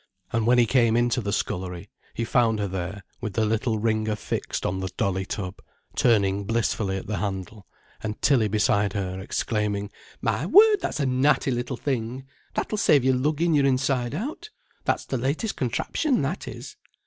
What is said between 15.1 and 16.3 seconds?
latest contraption,